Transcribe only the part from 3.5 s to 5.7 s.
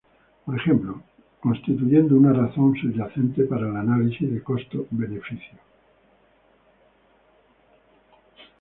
el análisis de costo-beneficio.